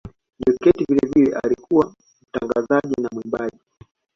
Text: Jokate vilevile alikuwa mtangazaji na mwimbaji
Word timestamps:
Jokate 0.47 0.85
vilevile 0.89 1.39
alikuwa 1.43 1.93
mtangazaji 2.33 2.95
na 3.01 3.09
mwimbaji 3.11 3.59